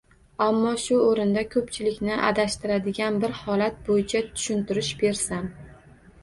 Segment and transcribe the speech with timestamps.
[0.43, 5.47] Ammo shu o‘rinda ko‘pchilikni adashtiradigan bir holat bo‘yicha tushuntirish bersam.